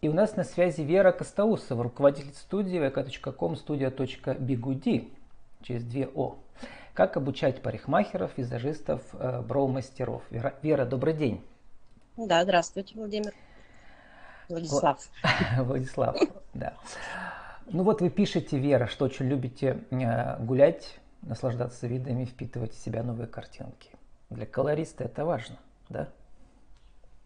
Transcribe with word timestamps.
И 0.00 0.08
у 0.08 0.12
нас 0.12 0.36
на 0.36 0.44
связи 0.44 0.82
Вера 0.82 1.10
Костаусова, 1.10 1.82
руководитель 1.82 2.32
студии 2.34 2.78
vk.com 2.78 3.54
studio.bigudi 3.54 5.10
через 5.62 5.82
две 5.82 6.06
О. 6.14 6.36
Как 6.94 7.16
обучать 7.16 7.62
парикмахеров, 7.62 8.30
визажистов, 8.38 9.02
э, 9.14 9.42
броу-мастеров. 9.42 10.22
Вера, 10.30 10.54
Вера, 10.62 10.84
добрый 10.84 11.14
день. 11.14 11.44
Да, 12.16 12.44
здравствуйте, 12.44 12.94
Владимир. 12.94 13.32
Владислав. 14.48 15.00
Владислав, 15.58 16.16
да. 16.54 16.74
Ну 17.66 17.82
вот 17.82 18.00
вы 18.00 18.08
пишете, 18.08 18.56
Вера, 18.56 18.86
что 18.86 19.04
очень 19.04 19.26
любите 19.26 19.82
э, 19.90 20.40
гулять, 20.44 21.00
наслаждаться 21.22 21.88
видами, 21.88 22.24
впитывать 22.24 22.72
в 22.72 22.78
себя 22.78 23.02
новые 23.02 23.26
картинки. 23.26 23.90
Для 24.30 24.46
колориста 24.46 25.02
это 25.02 25.24
важно, 25.24 25.56
да? 25.88 26.08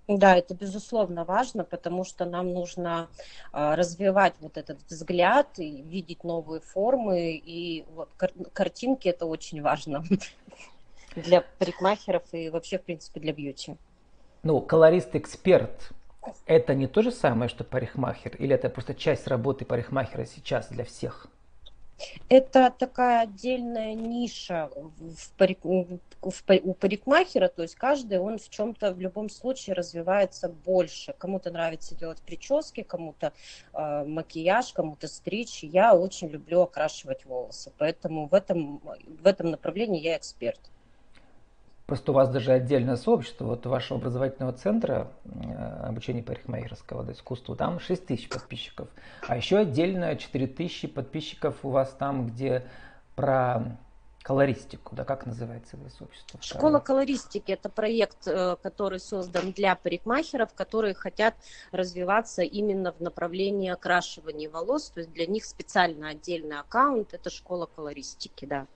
Да, 0.09 0.37
это 0.37 0.55
безусловно 0.55 1.25
важно, 1.25 1.65
потому 1.65 2.05
что 2.05 2.25
нам 2.25 2.53
нужно 2.53 3.09
а, 3.53 3.77
развивать 3.77 4.35
вот 4.41 4.57
этот 4.57 4.81
взгляд 4.89 5.59
и 5.59 5.83
видеть 5.83 6.25
новые 6.25 6.61
формы. 6.61 7.37
И 7.37 7.85
вот 7.95 8.13
кар- 8.17 8.33
картинки 8.53 9.09
это 9.09 9.27
очень 9.27 9.63
важно 9.63 10.03
для 11.17 11.43
парикмахеров 11.59 12.25
и 12.33 12.51
вообще, 12.51 12.79
в 12.79 12.85
принципе, 12.85 13.21
для 13.21 13.33
бьюти. 13.33 13.77
Ну, 14.43 14.61
колорист-эксперт– 14.61 15.93
это 16.47 16.75
не 16.75 16.89
то 16.89 17.03
же 17.03 17.13
самое, 17.13 17.49
что 17.49 17.63
парикмахер? 17.63 18.35
Или 18.37 18.55
это 18.57 18.69
просто 18.71 18.95
часть 18.95 19.29
работы 19.29 19.65
парикмахера 19.65 20.25
сейчас 20.25 20.69
для 20.69 20.85
всех? 20.85 21.29
Это 22.29 22.75
такая 22.77 23.23
отдельная 23.23 23.95
ниша 23.95 24.71
в 24.75 25.33
парик... 25.37 25.65
в... 25.65 25.99
у 26.21 26.75
парикмахера, 26.75 27.49
то 27.49 27.63
есть 27.63 27.75
каждый 27.77 28.19
он 28.19 28.39
в 28.39 28.49
чем-то 28.49 28.93
в 28.93 29.01
любом 29.01 29.29
случае 29.29 29.75
развивается 29.75 30.49
больше. 30.49 31.15
Кому-то 31.19 31.51
нравится 31.51 31.95
делать 31.95 32.21
прически, 32.23 32.83
кому-то 32.83 33.33
э, 33.73 34.05
макияж, 34.05 34.73
кому-то 34.73 35.09
стричь. 35.09 35.63
Я 35.63 35.95
очень 35.95 36.29
люблю 36.29 36.63
окрашивать 36.63 37.25
волосы, 37.25 37.73
поэтому 37.79 38.27
в 38.27 38.35
этом, 38.35 38.79
в 38.79 39.27
этом 39.27 39.51
направлении 39.51 40.01
я 40.01 40.17
эксперт. 40.17 40.72
Просто 41.87 42.13
у 42.13 42.15
вас 42.15 42.31
даже 42.31 42.53
отдельное 42.53 42.97
сообщество, 42.97 43.45
вот 43.45 43.67
вашего 43.67 43.99
образовательного 43.99 44.53
центра 44.53 45.11
э, 45.25 45.89
обучения 45.89 46.23
парикмахерского 46.23 47.11
искусству, 47.13 47.57
там 47.57 47.81
6 47.81 48.07
тысяч 48.07 48.29
подписчиков. 48.29 48.89
А 49.27 49.37
еще 49.37 49.59
отдельно 49.59 50.15
4 50.15 50.47
тысячи 50.47 50.87
подписчиков 50.87 51.57
у 51.65 51.71
вас 51.71 51.95
там, 51.99 52.29
где 52.29 52.65
про 53.17 53.77
колористику, 54.23 54.95
да, 54.95 55.05
как 55.05 55.27
называется 55.27 55.77
это 55.77 55.91
сообщество? 55.91 56.41
Школа 56.41 56.79
колористики– 56.79 57.53
это 57.53 57.69
проект, 57.69 58.27
э, 58.27 58.57
который 58.63 59.01
создан 59.01 59.53
для 59.53 59.75
парикмахеров, 59.75 60.55
которые 60.55 60.95
хотят 60.95 61.35
развиваться 61.73 62.43
именно 62.43 62.93
в 62.93 63.01
направлении 63.01 63.71
окрашивания 63.71 64.49
волос, 64.49 64.91
то 64.91 65.01
есть 65.01 65.13
для 65.13 65.27
них 65.27 65.45
специально 65.45 66.09
отдельный 66.09 66.59
аккаунт– 66.61 67.13
это 67.13 67.31
школа 67.31 67.67
колористики, 67.67 68.45
да. 68.45 68.67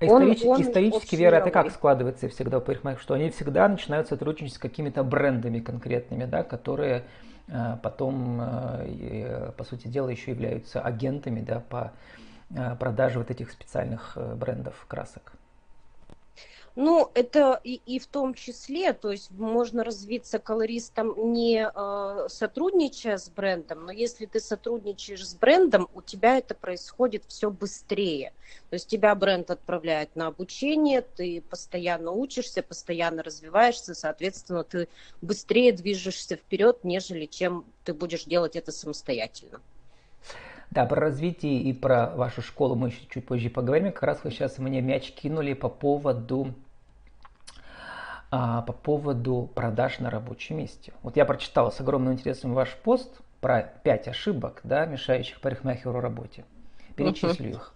А 0.00 0.06
исторически, 0.06 0.46
он, 0.46 0.62
исторически 0.62 1.16
Вера, 1.16 1.36
это 1.36 1.50
как 1.50 1.70
складывается 1.70 2.28
всегда 2.28 2.58
у 2.58 2.60
парикмахеров, 2.60 3.02
что 3.02 3.14
они 3.14 3.30
всегда 3.30 3.68
начинают 3.68 4.08
сотрудничать 4.08 4.54
с 4.54 4.58
какими-то 4.58 5.04
брендами 5.04 5.60
конкретными, 5.60 6.24
да, 6.24 6.42
которые 6.42 7.04
э, 7.48 7.76
потом, 7.82 8.40
э, 8.40 9.52
по 9.56 9.64
сути 9.64 9.86
дела, 9.88 10.08
еще 10.08 10.32
являются 10.32 10.80
агентами 10.80 11.40
да, 11.40 11.60
по 11.60 11.92
э, 12.50 12.74
продаже 12.76 13.18
вот 13.18 13.30
этих 13.30 13.50
специальных 13.50 14.12
э, 14.16 14.34
брендов 14.34 14.84
красок. 14.88 15.34
Ну, 16.74 17.10
это 17.12 17.60
и, 17.64 17.82
и 17.84 17.98
в 17.98 18.06
том 18.06 18.32
числе, 18.32 18.94
то 18.94 19.12
есть 19.12 19.30
можно 19.30 19.84
развиться 19.84 20.38
колористом 20.38 21.32
не 21.32 21.70
э, 21.72 22.28
сотрудничая 22.28 23.18
с 23.18 23.28
брендом, 23.28 23.84
но 23.84 23.92
если 23.92 24.24
ты 24.24 24.40
сотрудничаешь 24.40 25.26
с 25.26 25.34
брендом, 25.34 25.88
у 25.92 26.00
тебя 26.00 26.38
это 26.38 26.54
происходит 26.54 27.24
все 27.28 27.50
быстрее. 27.50 28.32
То 28.70 28.74
есть 28.74 28.88
тебя 28.88 29.14
бренд 29.14 29.50
отправляет 29.50 30.16
на 30.16 30.28
обучение, 30.28 31.02
ты 31.02 31.42
постоянно 31.42 32.10
учишься, 32.10 32.62
постоянно 32.62 33.22
развиваешься, 33.22 33.94
соответственно, 33.94 34.64
ты 34.64 34.88
быстрее 35.20 35.72
движешься 35.72 36.36
вперед, 36.36 36.84
нежели 36.84 37.26
чем 37.26 37.66
ты 37.84 37.92
будешь 37.92 38.24
делать 38.24 38.56
это 38.56 38.72
самостоятельно. 38.72 39.60
Да, 40.70 40.86
про 40.86 41.00
развитие 41.00 41.60
и 41.60 41.74
про 41.74 42.16
вашу 42.16 42.40
школу 42.40 42.76
мы 42.76 42.88
еще 42.88 43.00
чуть 43.10 43.26
позже 43.26 43.50
поговорим. 43.50 43.92
Как 43.92 44.04
раз 44.04 44.24
вы 44.24 44.30
сейчас 44.30 44.56
мне 44.56 44.80
мяч 44.80 45.12
кинули 45.12 45.52
по 45.52 45.68
поводу 45.68 46.54
а, 48.34 48.62
по 48.62 48.72
поводу 48.72 49.50
продаж 49.54 49.98
на 49.98 50.08
рабочем 50.08 50.56
месте. 50.56 50.94
Вот 51.02 51.16
я 51.16 51.26
прочитал 51.26 51.70
с 51.70 51.78
огромным 51.80 52.14
интересом 52.14 52.54
ваш 52.54 52.74
пост 52.82 53.20
про 53.42 53.60
5 53.84 54.08
ошибок, 54.08 54.60
да, 54.64 54.86
мешающих 54.86 55.38
парикмахеру 55.42 56.00
работе. 56.00 56.46
Перечислю 56.96 57.50
uh-huh. 57.50 57.56
их. 57.56 57.74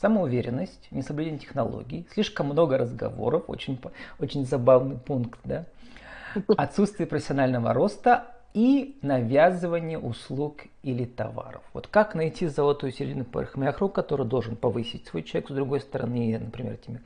Самоуверенность, 0.00 0.88
несоблюдение 0.90 1.38
технологий, 1.38 2.08
слишком 2.14 2.46
много 2.46 2.78
разговоров, 2.78 3.44
очень, 3.48 3.78
очень 4.18 4.46
забавный 4.46 4.96
пункт, 4.96 5.38
да. 5.44 5.66
Отсутствие 6.56 7.06
профессионального 7.06 7.74
роста, 7.74 8.28
и 8.54 8.98
навязывание 9.02 9.98
услуг 9.98 10.62
или 10.82 11.04
товаров. 11.04 11.62
Вот 11.74 11.86
как 11.86 12.14
найти 12.14 12.46
золотую 12.46 12.90
середину 12.92 13.24
парикмахеру, 13.24 13.90
который 13.90 14.26
должен 14.26 14.56
повысить 14.56 15.06
свой 15.06 15.22
чек, 15.22 15.48
с 15.48 15.52
другой 15.52 15.80
стороны, 15.80 16.38
например, 16.38 16.72
этими, 16.72 17.00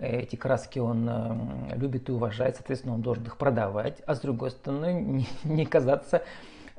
эти 0.00 0.36
краски 0.36 0.78
он 0.78 1.08
э, 1.08 1.76
любит 1.76 2.08
и 2.08 2.12
уважает, 2.12 2.56
соответственно, 2.56 2.94
он 2.94 3.02
должен 3.02 3.24
их 3.24 3.36
продавать, 3.36 3.98
а 4.06 4.14
с 4.14 4.20
другой 4.20 4.50
стороны, 4.50 4.92
не, 5.00 5.28
не 5.44 5.66
казаться 5.66 6.22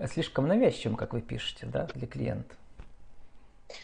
слишком 0.08 0.48
навязчивым, 0.48 0.98
как 0.98 1.14
вы 1.14 1.22
пишете, 1.22 1.68
да, 1.68 1.88
для 1.94 2.08
клиента. 2.08 2.56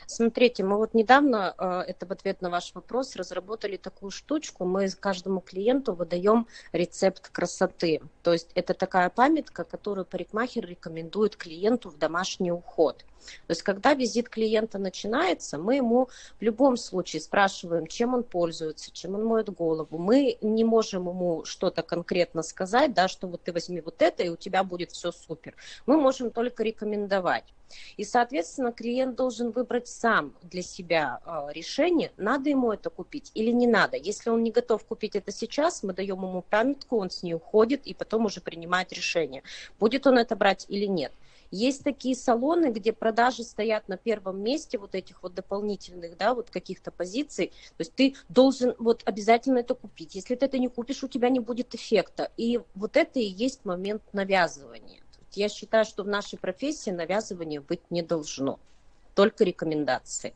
Смотрите, 0.06 0.64
мы 0.64 0.78
вот 0.78 0.94
недавно, 0.94 1.54
э, 1.58 1.84
это 1.88 2.06
в 2.06 2.12
ответ 2.12 2.42
на 2.42 2.50
ваш 2.50 2.74
вопрос, 2.74 3.16
разработали 3.16 3.78
такую 3.78 4.12
штучку. 4.12 4.66
Мы 4.66 4.90
каждому 4.90 5.40
клиенту 5.40 5.94
выдаем 5.94 6.48
рецепт 6.72 7.30
красоты. 7.30 8.02
То 8.24 8.34
есть 8.34 8.52
это 8.56 8.74
такая 8.74 9.10
памятка, 9.10 9.64
которую 9.64 10.06
парикмахер 10.06 10.66
рекомендует 10.66 11.36
клиенту 11.36 11.90
в 11.90 11.98
домашний 11.98 12.52
уход. 12.52 13.06
То 13.48 13.52
есть, 13.52 13.64
когда 13.64 13.94
визит 13.94 14.30
клиента 14.30 14.78
начинается, 14.78 15.58
мы 15.58 15.76
ему 15.76 16.10
в 16.40 16.42
любом 16.42 16.78
случае 16.78 17.22
спрашиваем, 17.22 17.88
чем 17.88 18.14
он 18.14 18.24
пользуется, 18.24 18.92
чем 18.92 19.16
он 19.16 19.26
моет 19.26 19.50
голову. 19.50 19.98
Мы 19.98 20.38
не 20.42 20.64
можем 20.64 21.08
ему 21.08 21.46
что-то 21.46 21.84
конкретно 21.84 22.44
сказать, 22.44 22.94
да, 22.94 23.08
что 23.08 23.28
вот 23.28 23.44
ты 23.44 23.54
возьми 23.54 23.82
вот 23.82 24.02
это, 24.02 24.24
и 24.24 24.30
у 24.30 24.36
тебя 24.36 24.64
будет 24.64 24.92
все 24.92 25.12
супер. 25.12 25.56
Мы 25.86 25.98
можем 25.98 26.32
только 26.32 26.64
рекомендовать. 26.64 27.46
И, 27.98 28.04
соответственно, 28.04 28.72
клиент 28.72 29.16
должен 29.16 29.52
выбрать 29.52 29.88
сам 29.88 30.34
для 30.42 30.62
себя 30.62 31.20
э, 31.26 31.54
решение, 31.54 32.12
надо 32.18 32.50
ему 32.50 32.72
это 32.72 32.90
купить 32.90 33.32
или 33.34 33.52
не 33.52 33.68
надо. 33.68 33.98
Если 33.98 34.30
он 34.30 34.44
не 34.44 34.52
готов 34.52 34.86
купить 34.86 35.16
это 35.16 35.32
сейчас, 35.32 35.84
мы 35.84 35.94
даем 35.94 36.24
ему 36.24 36.42
памятку, 36.42 36.98
он 36.98 37.10
с 37.10 37.24
ней 37.24 37.34
уходит 37.34 37.86
и 37.86 37.94
потом 37.94 38.26
уже 38.26 38.42
принимает 38.42 38.94
решение, 38.94 39.44
будет 39.80 40.08
он 40.08 40.18
это 40.18 40.36
брать 40.36 40.66
или 40.70 40.86
нет. 40.86 41.12
Есть 41.52 41.84
такие 41.84 42.16
салоны, 42.16 42.72
где 42.72 42.92
продажи 42.92 43.44
стоят 43.44 43.88
на 43.88 43.98
первом 43.98 44.42
месте 44.42 44.78
вот 44.78 44.96
этих 44.96 45.24
вот 45.24 45.34
дополнительных, 45.34 46.18
да, 46.18 46.34
вот 46.34 46.50
каких-то 46.50 46.92
позиций. 46.92 47.48
То 47.78 47.82
есть 47.82 47.94
ты 47.94 48.16
должен 48.28 48.76
вот 48.80 49.02
обязательно 49.06 49.60
это 49.60 49.74
купить. 49.74 50.16
Если 50.16 50.36
ты 50.36 50.46
это 50.46 50.60
не 50.60 50.68
купишь, 50.68 51.04
у 51.04 51.08
тебя 51.08 51.30
не 51.30 51.40
будет 51.40 51.74
эффекта. 51.74 52.32
И 52.38 52.60
вот 52.76 52.98
это 52.98 53.20
и 53.20 53.26
есть 53.26 53.64
момент 53.66 54.02
навязывания. 54.14 55.02
Я 55.34 55.50
считаю, 55.50 55.86
что 55.86 56.04
в 56.04 56.08
нашей 56.08 56.40
профессии 56.40 56.90
навязывания 56.90 57.62
быть 57.62 57.92
не 57.92 58.02
должно, 58.02 58.60
только 59.14 59.44
рекомендации. 59.44 60.34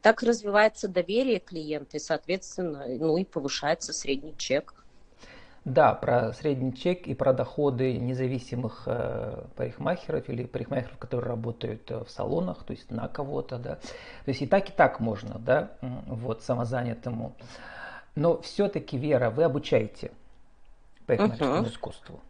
Так 0.00 0.22
развивается 0.22 0.88
доверие 0.88 1.40
клиента 1.40 1.96
и, 1.96 2.00
соответственно, 2.00 2.86
ну 2.88 3.16
и 3.18 3.24
повышается 3.24 3.92
средний 3.92 4.36
чек. 4.36 4.74
Да, 5.64 5.94
про 5.94 6.34
средний 6.34 6.74
чек 6.74 7.06
и 7.06 7.14
про 7.14 7.32
доходы 7.32 7.96
независимых 7.96 8.82
э, 8.84 9.44
парикмахеров 9.56 10.28
или 10.28 10.44
парикмахеров, 10.44 10.98
которые 10.98 11.30
работают 11.30 11.90
э, 11.90 12.04
в 12.04 12.10
салонах, 12.10 12.64
то 12.64 12.72
есть 12.72 12.90
на 12.90 13.08
кого-то, 13.08 13.56
да. 13.56 13.76
То 13.76 14.28
есть 14.28 14.42
и 14.42 14.46
так, 14.46 14.68
и 14.68 14.72
так 14.72 15.00
можно, 15.00 15.38
да, 15.38 15.70
вот, 15.80 16.42
самозанятому. 16.42 17.34
Но 18.14 18.42
все-таки, 18.42 18.98
Вера, 18.98 19.30
вы 19.30 19.44
обучаете 19.44 20.12
парикмахерскому 21.06 21.64
uh-huh. 21.64 21.68
искусству. 21.68 22.20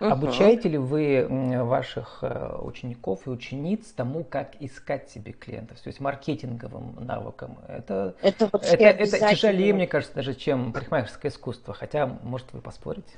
Угу. 0.00 0.10
Обучаете 0.10 0.68
ли 0.68 0.78
вы 0.78 1.26
ваших 1.64 2.18
э, 2.22 2.58
учеников 2.60 3.26
и 3.26 3.30
учениц 3.30 3.86
тому, 3.96 4.24
как 4.24 4.60
искать 4.60 5.10
себе 5.10 5.32
клиентов, 5.32 5.80
то 5.80 5.88
есть 5.88 6.00
маркетинговым 6.00 7.04
навыкам? 7.04 7.58
Это, 7.68 8.14
это, 8.22 8.50
это, 8.62 8.84
это 8.84 9.30
тяжелее, 9.30 9.72
мне 9.72 9.86
кажется, 9.86 10.14
даже 10.14 10.34
чем 10.34 10.72
парикмахерское 10.72 11.30
искусство, 11.30 11.74
хотя, 11.74 12.06
может, 12.06 12.52
вы 12.52 12.60
поспорите? 12.60 13.14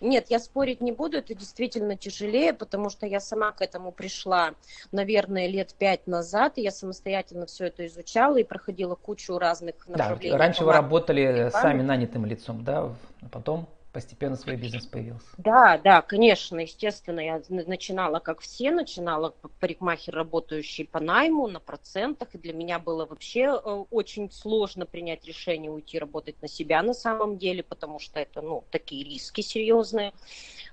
Нет, 0.00 0.26
я 0.30 0.38
спорить 0.38 0.80
не 0.80 0.92
буду, 0.92 1.18
это 1.18 1.34
действительно 1.34 1.94
тяжелее, 1.96 2.54
потому 2.54 2.88
что 2.88 3.06
я 3.06 3.20
сама 3.20 3.52
к 3.52 3.60
этому 3.60 3.92
пришла, 3.92 4.52
наверное, 4.92 5.46
лет 5.46 5.74
пять 5.78 6.06
назад, 6.06 6.54
и 6.56 6.62
я 6.62 6.70
самостоятельно 6.70 7.46
все 7.46 7.66
это 7.66 7.86
изучала 7.86 8.38
и 8.38 8.44
проходила 8.44 8.94
кучу 8.94 9.38
разных 9.38 9.86
направлений. 9.86 10.32
Да, 10.32 10.38
раньше 10.38 10.64
вы 10.64 10.72
работали 10.72 11.50
сами 11.50 11.82
нанятым 11.82 12.24
лицом, 12.24 12.64
да, 12.64 12.94
а 13.20 13.28
потом? 13.30 13.68
Постепенно 13.92 14.36
свой 14.36 14.56
бизнес 14.56 14.86
появился. 14.86 15.26
Да, 15.38 15.78
да, 15.78 16.02
конечно, 16.02 16.60
естественно, 16.60 17.20
я 17.20 17.42
начинала, 17.48 18.20
как 18.20 18.40
все, 18.40 18.70
начинала 18.70 19.34
парикмахер, 19.58 20.14
работающий 20.14 20.84
по 20.84 21.00
найму, 21.00 21.48
на 21.48 21.60
процентах, 21.60 22.28
и 22.34 22.38
для 22.38 22.52
меня 22.52 22.78
было 22.78 23.06
вообще 23.06 23.40
э, 23.40 23.84
очень 23.90 24.30
сложно 24.30 24.86
принять 24.86 25.24
решение 25.26 25.70
уйти 25.70 25.98
работать 25.98 26.40
на 26.42 26.48
себя 26.48 26.82
на 26.82 26.94
самом 26.94 27.38
деле, 27.38 27.62
потому 27.62 27.98
что 27.98 28.20
это, 28.20 28.42
ну, 28.42 28.64
такие 28.70 29.04
риски 29.04 29.40
серьезные. 29.40 30.12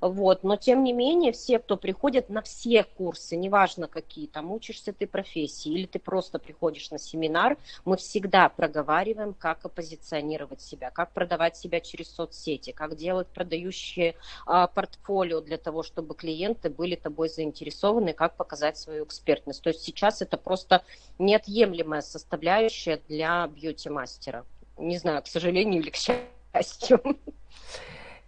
Вот. 0.01 0.43
Но 0.43 0.55
тем 0.55 0.83
не 0.83 0.93
менее, 0.93 1.31
все, 1.31 1.59
кто 1.59 1.77
приходит 1.77 2.29
на 2.29 2.41
все 2.41 2.83
курсы, 2.83 3.35
неважно 3.35 3.87
какие, 3.87 4.27
там 4.27 4.51
учишься 4.51 4.93
ты 4.93 5.07
профессии 5.07 5.71
или 5.71 5.85
ты 5.85 5.99
просто 5.99 6.39
приходишь 6.39 6.91
на 6.91 6.99
семинар, 6.99 7.57
мы 7.85 7.97
всегда 7.97 8.49
проговариваем, 8.49 9.33
как 9.33 9.65
оппозиционировать 9.65 10.61
себя, 10.61 10.91
как 10.91 11.11
продавать 11.11 11.57
себя 11.57 11.79
через 11.79 12.09
соцсети, 12.13 12.71
как 12.71 12.95
делать 12.95 13.27
продающие 13.27 14.15
а, 14.45 14.67
портфолио 14.67 15.41
для 15.41 15.57
того, 15.57 15.83
чтобы 15.83 16.15
клиенты 16.15 16.69
были 16.69 16.95
тобой 16.95 17.29
заинтересованы, 17.29 18.13
как 18.13 18.35
показать 18.35 18.77
свою 18.77 19.05
экспертность. 19.05 19.61
То 19.61 19.69
есть 19.69 19.81
сейчас 19.81 20.21
это 20.21 20.37
просто 20.37 20.83
неотъемлемая 21.19 22.01
составляющая 22.01 23.01
для 23.07 23.47
бьюти-мастера. 23.47 24.45
Не 24.77 24.97
знаю, 24.97 25.23
к 25.23 25.27
сожалению 25.27 25.81
или 25.81 25.89
к 25.89 25.95
счастью. 25.95 27.01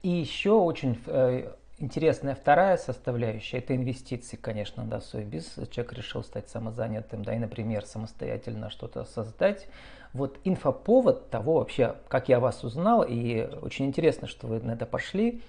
И 0.02 0.10
еще 0.10 0.52
очень 0.52 1.02
э, 1.08 1.52
интересная 1.80 2.36
вторая 2.36 2.78
составляющая– 2.78 3.58
это 3.60 3.76
инвестиции, 3.76 4.36
конечно, 4.36 4.84
да, 4.84 5.00
в 5.00 5.04
свой 5.04 5.24
бизнес. 5.24 5.68
Человек 5.70 5.94
решил 5.94 6.24
стать 6.24 6.50
самозанятым, 6.50 7.24
да, 7.24 7.36
и, 7.36 7.40
например, 7.40 7.86
самостоятельно 7.86 8.70
что-то 8.70 9.06
создать. 9.06 9.68
Вот 10.14 10.40
инфоповод 10.44 11.30
того 11.30 11.56
вообще, 11.56 11.96
как 12.08 12.30
я 12.30 12.40
вас 12.40 12.64
узнал, 12.64 13.04
и 13.08 13.42
очень 13.62 13.86
интересно, 13.86 14.28
что 14.28 14.48
вы 14.48 14.60
на 14.60 14.72
это 14.72 14.86
пошли. 14.86 15.42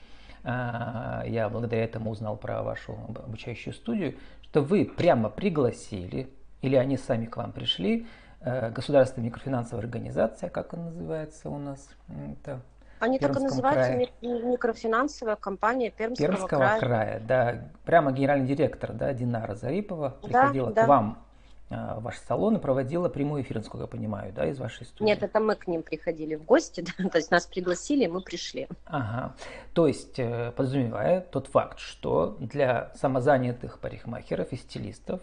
А, 0.43 1.25
я 1.27 1.49
благодаря 1.49 1.85
этому 1.85 2.11
узнал 2.11 2.37
про 2.37 2.63
вашу 2.63 2.99
обучающую 3.25 3.75
студию, 3.75 4.17
что 4.43 4.63
вы 4.63 4.85
прямо 4.85 5.29
пригласили, 5.29 6.29
или 6.63 6.77
они 6.77 6.97
сами 6.97 7.27
к 7.27 7.37
вам 7.37 7.53
пришли, 7.53 8.07
э, 8.41 8.71
государственная 8.71 9.29
микрофинансовая 9.29 9.85
организация, 9.85 10.51
как 10.51 10.75
она 10.75 10.85
называется 10.85 11.51
у 11.51 11.59
нас, 11.59 11.89
это 12.09 12.61
они 13.01 13.19
так 13.19 13.37
и 13.37 13.41
называются, 13.41 13.93
крае. 13.93 14.43
микрофинансовая 14.45 15.37
компания 15.37 15.91
Пермского, 15.91 16.29
Пермского 16.29 16.59
края. 16.59 16.79
края. 16.79 17.23
Да, 17.27 17.69
прямо 17.85 18.13
генеральный 18.13 18.47
директор, 18.47 18.93
да, 18.93 19.13
Динара 19.13 19.55
Зарипова 19.55 20.17
приходила 20.23 20.69
да, 20.69 20.73
к 20.73 20.75
да. 20.75 20.87
вам 20.87 21.25
а, 21.71 22.01
в 22.01 22.03
ваш 22.03 22.19
салон 22.19 22.57
и 22.57 22.61
проводила 22.61 23.09
прямой 23.09 23.43
эфир, 23.43 23.59
насколько 23.59 23.85
я 23.85 23.87
понимаю, 23.87 24.33
да, 24.33 24.45
из 24.47 24.59
вашей 24.59 24.87
студии? 24.87 25.09
Нет, 25.09 25.23
это 25.23 25.39
мы 25.39 25.55
к 25.55 25.69
ним 25.69 25.83
приходили 25.83 26.35
в 26.35 26.45
гости, 26.45 26.85
да, 26.99 27.09
то 27.09 27.19
есть 27.19 27.31
нас 27.31 27.47
пригласили, 27.47 28.07
мы 28.07 28.21
пришли. 28.21 28.69
Ага, 28.87 29.35
то 29.73 29.87
есть 29.87 30.19
э, 30.19 30.53
подразумевая 30.57 31.21
тот 31.21 31.47
факт, 31.47 31.79
что 31.79 32.37
для 32.41 32.93
самозанятых 32.97 33.79
парикмахеров 33.79 34.53
и 34.53 34.57
стилистов 34.57 35.21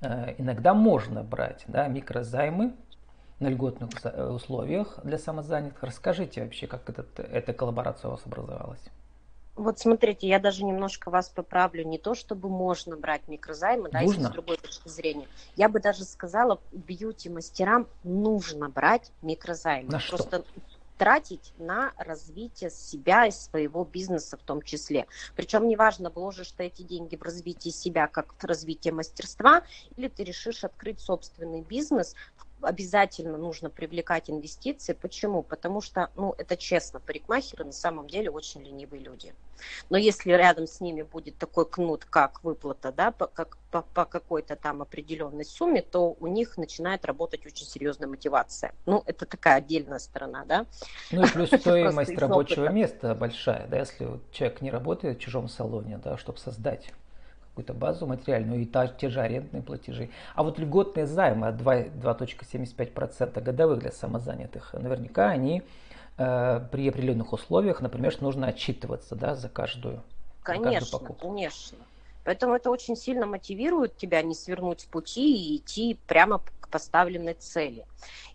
э, 0.00 0.34
иногда 0.38 0.74
можно 0.74 1.22
брать 1.22 1.64
да, 1.68 1.86
микрозаймы 1.86 2.74
на 3.40 3.48
льготных 3.48 3.90
э, 4.04 4.28
условиях 4.28 4.98
для 5.02 5.18
самозанятых. 5.18 5.82
Расскажите 5.82 6.42
вообще, 6.42 6.66
как 6.66 6.88
этот, 6.88 7.18
эта 7.18 7.52
коллаборация 7.52 8.08
у 8.08 8.12
вас 8.12 8.20
образовалась? 8.26 8.82
Вот 9.56 9.78
смотрите, 9.78 10.28
я 10.28 10.38
даже 10.38 10.64
немножко 10.64 11.10
вас 11.10 11.28
поправлю. 11.28 11.84
Не 11.84 11.98
то, 11.98 12.14
чтобы 12.14 12.48
можно 12.48 12.96
брать 12.96 13.26
микрозаймы, 13.28 13.90
да, 13.90 14.00
если 14.00 14.22
с 14.22 14.30
другой 14.30 14.56
точки 14.56 14.88
зрения. 14.88 15.26
Я 15.56 15.68
бы 15.68 15.80
даже 15.80 16.04
сказала, 16.04 16.60
бьюти-мастерам 16.72 17.86
нужно 18.04 18.68
брать 18.68 19.10
микрозаймы. 19.22 19.90
На 19.90 20.00
что? 20.00 20.16
Просто 20.16 20.44
тратить 20.96 21.54
на 21.56 21.92
развитие 21.96 22.68
себя 22.68 23.26
и 23.26 23.30
своего 23.30 23.84
бизнеса 23.84 24.36
в 24.36 24.42
том 24.42 24.60
числе. 24.60 25.06
Причем 25.34 25.66
неважно, 25.66 26.10
вложишь 26.10 26.52
ты 26.52 26.64
эти 26.64 26.82
деньги 26.82 27.16
в 27.16 27.22
развитие 27.22 27.72
себя, 27.72 28.06
как 28.06 28.34
в 28.34 28.44
развитие 28.44 28.92
мастерства, 28.92 29.62
или 29.96 30.08
ты 30.08 30.24
решишь 30.24 30.62
открыть 30.62 31.00
собственный 31.00 31.62
бизнес, 31.62 32.14
обязательно 32.62 33.36
нужно 33.38 33.70
привлекать 33.70 34.30
инвестиции. 34.30 34.92
Почему? 34.92 35.42
Потому 35.42 35.80
что, 35.80 36.10
ну, 36.16 36.34
это 36.38 36.56
честно, 36.56 37.00
парикмахеры 37.00 37.64
на 37.64 37.72
самом 37.72 38.06
деле 38.06 38.30
очень 38.30 38.62
ленивые 38.62 39.02
люди. 39.02 39.34
Но 39.90 39.98
если 39.98 40.32
рядом 40.32 40.66
с 40.66 40.80
ними 40.80 41.02
будет 41.02 41.36
такой 41.36 41.66
кнут, 41.66 42.04
как 42.04 42.42
выплата, 42.42 42.92
да, 42.92 43.10
по, 43.10 43.26
как, 43.26 43.58
по, 43.70 43.82
по 43.82 44.04
какой-то 44.04 44.56
там 44.56 44.82
определенной 44.82 45.44
сумме, 45.44 45.82
то 45.82 46.16
у 46.18 46.26
них 46.26 46.56
начинает 46.56 47.04
работать 47.04 47.44
очень 47.46 47.66
серьезная 47.66 48.08
мотивация. 48.08 48.72
Ну, 48.86 49.02
это 49.06 49.26
такая 49.26 49.56
отдельная 49.56 49.98
сторона, 49.98 50.44
да. 50.44 50.66
Ну 51.10 51.24
и 51.24 51.28
плюс 51.28 51.50
стоимость 51.60 52.16
рабочего 52.16 52.68
места 52.68 53.14
большая, 53.14 53.66
да, 53.66 53.78
если 53.78 54.20
человек 54.32 54.60
не 54.60 54.70
работает 54.70 55.18
в 55.18 55.20
чужом 55.20 55.48
салоне, 55.48 55.98
да, 56.02 56.16
чтобы 56.16 56.38
создать 56.38 56.92
какую-то 57.60 57.74
базу 57.74 58.06
материальную 58.06 58.62
и 58.62 58.64
та, 58.64 58.88
те 58.88 59.08
же 59.08 59.20
арендные 59.20 59.62
платежи. 59.62 60.10
А 60.34 60.42
вот 60.42 60.58
льготные 60.58 61.06
займы 61.06 61.48
от 61.48 61.56
2,75% 61.56 63.40
годовых 63.40 63.78
для 63.80 63.92
самозанятых, 63.92 64.74
наверняка 64.74 65.28
они 65.28 65.62
э, 66.18 66.60
при 66.72 66.88
определенных 66.88 67.32
условиях, 67.32 67.80
например, 67.80 68.12
что 68.12 68.24
нужно 68.24 68.48
отчитываться 68.48 69.14
да, 69.14 69.34
за 69.34 69.48
каждую, 69.48 70.02
конечно, 70.42 70.64
за 70.64 70.80
каждую 70.80 71.00
покупку. 71.00 71.28
Конечно, 71.28 71.78
Поэтому 72.24 72.54
это 72.54 72.70
очень 72.70 72.96
сильно 72.96 73.26
мотивирует 73.26 73.96
тебя 73.96 74.22
не 74.22 74.34
свернуть 74.34 74.80
с 74.80 74.84
пути 74.84 75.34
и 75.34 75.56
идти 75.56 75.98
прямо 76.06 76.42
поставленной 76.70 77.34
цели. 77.34 77.86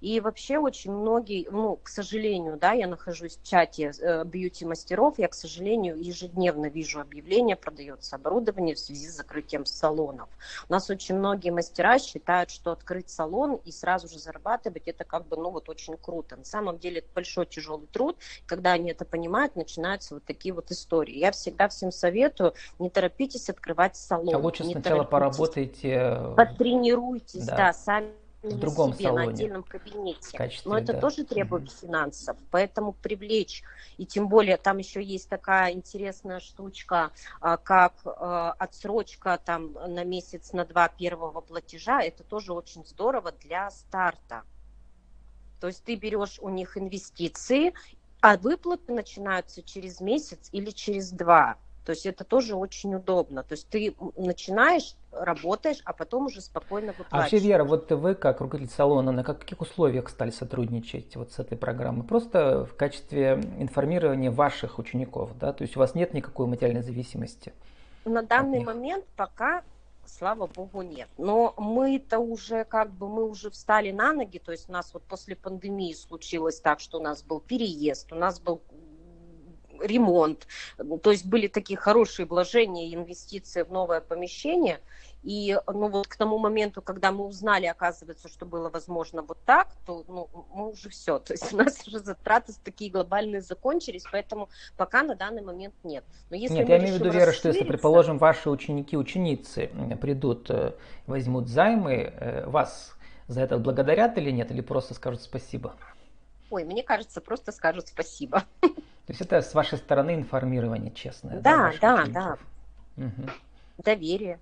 И 0.01 0.19
вообще 0.19 0.57
очень 0.57 0.91
многие, 0.91 1.47
ну, 1.49 1.77
к 1.81 1.89
сожалению, 1.89 2.57
да, 2.57 2.73
я 2.73 2.87
нахожусь 2.87 3.37
в 3.37 3.43
чате 3.43 3.91
э, 3.99 4.23
бьюти-мастеров, 4.23 5.17
я, 5.17 5.27
к 5.27 5.33
сожалению, 5.33 5.97
ежедневно 6.01 6.67
вижу 6.67 6.99
объявления, 6.99 7.55
продается 7.55 8.15
оборудование 8.15 8.75
в 8.75 8.79
связи 8.79 9.07
с 9.07 9.15
закрытием 9.15 9.65
салонов. 9.65 10.29
У 10.69 10.73
нас 10.73 10.89
очень 10.89 11.15
многие 11.15 11.51
мастера 11.51 11.99
считают, 11.99 12.49
что 12.49 12.71
открыть 12.71 13.09
салон 13.09 13.55
и 13.65 13.71
сразу 13.71 14.07
же 14.07 14.19
зарабатывать, 14.19 14.87
это 14.87 15.03
как 15.03 15.27
бы, 15.27 15.37
ну, 15.37 15.49
вот 15.49 15.69
очень 15.69 15.97
круто. 15.97 16.35
На 16.35 16.45
самом 16.45 16.77
деле 16.77 16.99
это 16.99 17.07
большой 17.13 17.45
тяжелый 17.45 17.87
труд, 17.87 18.17
когда 18.45 18.73
они 18.73 18.91
это 18.91 19.05
понимают, 19.05 19.55
начинаются 19.55 20.15
вот 20.15 20.25
такие 20.25 20.53
вот 20.53 20.71
истории. 20.71 21.17
Я 21.17 21.31
всегда 21.31 21.67
всем 21.67 21.91
советую, 21.91 22.53
не 22.79 22.89
торопитесь 22.89 23.49
открывать 23.49 23.95
салон. 23.95 24.35
А 24.35 24.37
лучше 24.37 24.63
сначала 24.63 25.03
поработайте. 25.03 25.89
Э, 25.89 26.33
Потренируйтесь, 26.35 27.45
да, 27.45 27.57
да 27.57 27.73
сами 27.73 28.24
в 28.49 28.59
другом 28.59 28.93
себе, 28.93 29.03
салоне. 29.05 29.25
на 29.25 29.31
отдельном 29.31 29.63
кабинете. 29.63 30.37
Качестве, 30.37 30.69
Но 30.69 30.77
это 30.77 30.93
да. 30.93 30.99
тоже 30.99 31.23
требует 31.23 31.63
mm 31.63 31.81
финансов. 31.81 32.37
Поэтому 32.51 32.93
привлечь, 32.93 33.63
и 33.97 34.05
тем 34.05 34.27
более 34.27 34.57
там 34.57 34.77
еще 34.77 35.03
есть 35.03 35.29
такая 35.29 35.73
интересная 35.73 36.39
штучка, 36.39 37.11
а, 37.41 37.57
как 37.57 37.93
а, 38.05 38.53
отсрочка 38.53 39.39
там 39.43 39.73
на 39.73 40.03
месяц, 40.03 40.53
на 40.53 40.65
два 40.65 40.87
первого 40.87 41.41
платежа. 41.41 42.01
Это 42.01 42.23
тоже 42.23 42.53
очень 42.53 42.85
здорово 42.85 43.31
для 43.31 43.69
старта. 43.71 44.43
То 45.59 45.67
есть 45.67 45.83
ты 45.83 45.95
берешь 45.95 46.39
у 46.41 46.49
них 46.49 46.77
инвестиции, 46.77 47.73
а 48.21 48.37
выплаты 48.37 48.93
начинаются 48.93 49.61
через 49.63 50.01
месяц 50.01 50.49
или 50.51 50.71
через 50.71 51.11
два. 51.11 51.57
То 51.85 51.91
есть 51.91 52.05
это 52.07 52.23
тоже 52.23 52.55
очень 52.55 52.95
удобно. 52.95 53.43
То 53.43 53.53
есть 53.53 53.69
ты 53.69 53.95
начинаешь, 54.17 54.95
работаешь, 55.11 55.81
а 55.85 55.93
потом 55.93 56.25
уже 56.25 56.41
спокойно 56.41 56.87
выплачиваешь. 56.87 57.11
А 57.11 57.17
вообще, 57.17 57.37
Вера, 57.37 57.63
вот 57.63 57.91
вы 57.91 58.15
как 58.15 58.41
руководитель 58.41 58.73
салона, 58.73 59.11
на 59.11 59.23
каких 59.23 59.61
условиях 59.61 60.09
стали 60.09 60.31
сотрудничать 60.31 61.15
вот 61.15 61.31
с 61.31 61.39
этой 61.39 61.57
программой? 61.57 62.03
Просто 62.05 62.65
в 62.65 62.75
качестве 62.75 63.33
информирования 63.59 64.31
ваших 64.31 64.79
учеников, 64.79 65.37
да? 65.37 65.53
То 65.53 65.61
есть 65.61 65.77
у 65.77 65.79
вас 65.79 65.93
нет 65.93 66.13
никакой 66.13 66.47
материальной 66.47 66.81
зависимости? 66.81 67.53
На 68.03 68.23
данный 68.23 68.63
момент 68.63 69.05
пока 69.15 69.63
слава 70.07 70.47
богу, 70.47 70.81
нет. 70.81 71.07
Но 71.17 71.53
мы-то 71.57 72.19
уже 72.19 72.63
как 72.63 72.91
бы, 72.91 73.07
мы 73.07 73.27
уже 73.27 73.49
встали 73.49 73.91
на 73.91 74.13
ноги, 74.13 74.39
то 74.39 74.51
есть 74.51 74.69
у 74.69 74.71
нас 74.71 74.93
вот 74.93 75.03
после 75.03 75.35
пандемии 75.35 75.93
случилось 75.93 76.59
так, 76.59 76.79
что 76.79 76.99
у 76.99 77.01
нас 77.01 77.23
был 77.23 77.39
переезд, 77.39 78.11
у 78.11 78.15
нас 78.15 78.39
был 78.39 78.61
ремонт. 79.85 80.47
То 81.01 81.11
есть 81.11 81.25
были 81.25 81.47
такие 81.47 81.77
хорошие 81.77 82.25
вложения 82.25 82.87
и 82.87 82.95
инвестиции 82.95 83.63
в 83.63 83.71
новое 83.71 84.01
помещение. 84.01 84.79
И 85.25 85.57
ну, 85.65 85.89
вот 85.89 86.07
к 86.07 86.15
тому 86.17 86.37
моменту, 86.37 86.83
когда 86.83 87.11
мы 87.11 87.25
узнали, 87.25 87.65
оказывается, 87.65 88.29
что 88.29 88.45
было 88.45 88.69
возможно 88.69 89.23
вот 89.23 89.39
так, 89.43 89.69
то 89.87 90.05
ну, 90.07 90.29
мы 90.53 90.69
уже 90.69 90.89
все. 90.89 91.17
То 91.17 91.33
есть 91.33 91.51
у 91.51 91.57
нас 91.57 91.87
уже 91.87 91.97
затраты 91.97 92.53
такие 92.63 92.91
глобальные 92.91 93.41
закончились, 93.41 94.03
поэтому 94.11 94.49
пока 94.77 95.01
на 95.01 95.15
данный 95.15 95.41
момент 95.41 95.73
нет. 95.83 96.03
Но 96.29 96.35
если 96.35 96.57
нет, 96.57 96.69
я 96.69 96.77
имею 96.77 96.97
в 96.97 96.99
виду, 96.99 97.09
Вера, 97.09 97.31
что 97.31 97.47
если, 97.47 97.63
предположим, 97.63 98.19
ваши 98.19 98.51
ученики, 98.51 98.95
ученицы 98.95 99.71
придут, 99.99 100.51
э, 100.51 100.73
возьмут 101.07 101.47
займы, 101.47 102.13
э, 102.15 102.45
вас 102.45 102.95
за 103.27 103.41
это 103.41 103.57
благодарят 103.57 104.19
или 104.19 104.29
нет, 104.29 104.51
или 104.51 104.61
просто 104.61 104.93
скажут 104.93 105.23
спасибо? 105.23 105.73
Ой, 106.51 106.63
мне 106.63 106.83
кажется, 106.83 107.19
просто 107.19 107.51
скажут 107.51 107.87
спасибо. 107.87 108.43
То 109.05 109.11
есть 109.11 109.21
это 109.21 109.41
с 109.41 109.53
вашей 109.53 109.77
стороны 109.77 110.15
информирование 110.15 110.91
честное. 110.91 111.39
Да, 111.39 111.73
да, 111.79 112.05
да. 112.05 112.05
да. 112.05 112.37
Угу. 112.97 113.29
Доверие. 113.83 114.39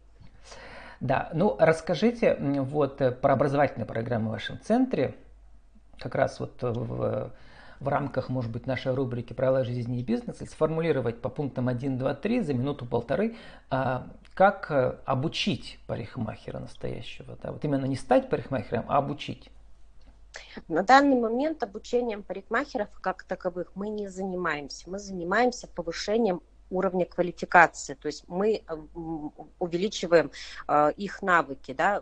Да, 1.00 1.30
ну 1.34 1.58
расскажите 1.60 2.38
вот 2.40 3.02
э, 3.02 3.12
про 3.12 3.34
образовательные 3.34 3.86
программы 3.86 4.30
в 4.30 4.32
вашем 4.32 4.60
центре. 4.62 5.16
Как 6.00 6.16
раз 6.16 6.40
вот 6.40 6.62
в 6.62 7.32
в 7.84 7.88
рамках, 7.90 8.30
может 8.30 8.52
быть, 8.52 8.66
нашей 8.66 8.94
рубрики 8.94 9.34
«Правила 9.34 9.64
жизни 9.64 10.00
и 10.00 10.04
бизнеса» 10.04 10.46
сформулировать 10.46 11.22
по 11.22 11.30
пунктам 11.30 11.68
1, 11.68 11.98
2, 11.98 12.14
3 12.16 12.42
за 12.42 12.54
минуту-полторы, 12.54 13.36
а, 13.70 14.08
как 14.34 14.72
э, 14.72 14.96
обучить 15.06 15.80
парикмахера 15.86 16.60
настоящего. 16.60 17.38
Да? 17.44 17.52
Вот 17.52 17.64
именно 17.66 17.86
не 17.86 17.96
стать 17.96 18.30
парикмахером, 18.30 18.86
а 18.88 18.98
обучить. 18.98 19.50
На 20.68 20.84
данный 20.84 21.20
момент 21.20 21.64
обучением 21.64 22.24
парикмахеров 22.24 22.90
как 23.02 23.24
таковых 23.24 23.72
мы 23.76 23.90
не 23.90 24.08
занимаемся. 24.08 24.90
Мы 24.90 25.00
занимаемся 25.00 25.68
повышением 25.68 26.42
уровня 26.70 27.06
квалификации. 27.06 27.94
То 27.94 28.08
есть 28.08 28.26
мы 28.28 28.64
э, 28.68 28.78
увеличиваем 29.60 30.32
э, 30.68 30.92
их 30.98 31.22
навыки, 31.22 31.74
да, 31.74 32.02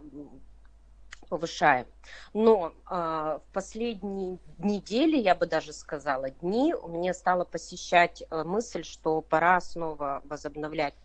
повышаем. 1.29 1.85
Но 2.33 2.73
э, 2.89 2.93
в 2.93 3.43
последние 3.53 4.37
недели, 4.57 5.17
я 5.17 5.35
бы 5.35 5.45
даже 5.45 5.73
сказала, 5.73 6.29
дни, 6.29 6.73
меня 6.87 7.13
стала 7.13 7.43
посещать 7.43 8.23
мысль, 8.31 8.83
что 8.83 9.21
пора 9.21 9.59
снова 9.61 10.21
возобновлять 10.25 10.95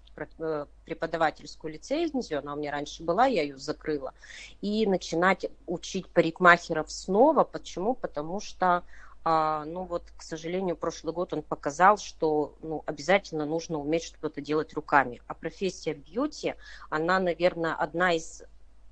преподавательскую 0.84 1.72
лицензию, 1.72 2.40
она 2.40 2.54
у 2.54 2.56
меня 2.56 2.72
раньше 2.72 3.02
была, 3.02 3.26
я 3.26 3.42
ее 3.42 3.58
закрыла, 3.58 4.14
и 4.60 4.86
начинать 4.86 5.46
учить 5.66 6.08
парикмахеров 6.08 6.90
снова. 6.90 7.44
Почему? 7.44 7.94
Потому 7.94 8.40
что 8.40 8.82
а, 9.28 9.64
ну 9.64 9.82
вот, 9.82 10.04
к 10.16 10.22
сожалению, 10.22 10.76
прошлый 10.76 11.12
год 11.12 11.32
он 11.32 11.42
показал, 11.42 11.98
что 11.98 12.54
ну, 12.62 12.84
обязательно 12.86 13.44
нужно 13.44 13.78
уметь 13.78 14.04
что-то 14.04 14.40
делать 14.40 14.72
руками. 14.74 15.20
А 15.26 15.34
профессия 15.34 15.94
бьюти, 15.94 16.54
она, 16.90 17.18
наверное, 17.18 17.74
одна 17.74 18.12
из 18.12 18.44